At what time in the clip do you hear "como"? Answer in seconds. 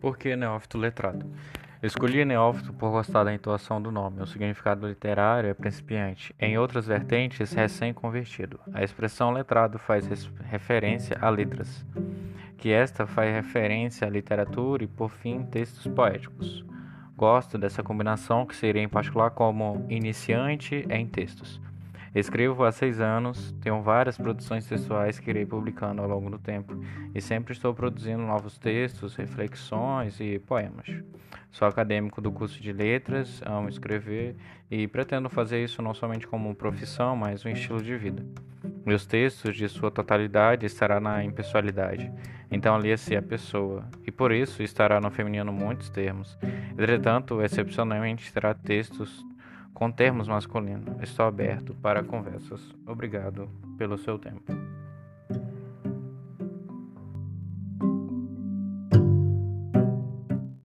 19.30-19.84, 36.26-36.54